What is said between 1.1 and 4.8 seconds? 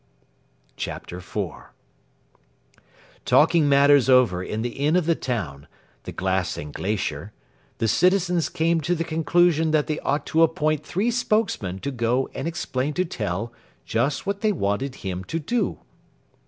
IV Talking matters over in the